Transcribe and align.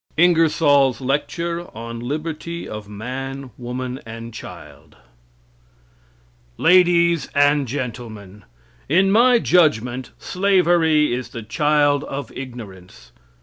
Ingersoll's 0.17 0.99
Lecture 0.99 1.67
on 1.77 1.99
Liberty 1.99 2.67
of 2.67 2.89
Man, 2.89 3.51
Woman 3.55 3.99
and 4.03 4.33
Child 4.33 4.97
Ladies 6.57 7.29
and 7.35 7.67
Gentlemen: 7.67 8.43
In 8.89 9.11
my 9.11 9.37
judgment 9.37 10.09
slavery 10.17 11.13
is 11.13 11.29
the 11.29 11.43
child 11.43 12.03
of 12.05 12.31
ignorance. 12.35 13.11